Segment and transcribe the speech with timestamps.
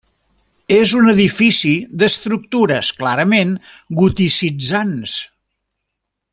[0.77, 3.53] És un edifici d'estructures clarament
[4.03, 5.17] goticitzants.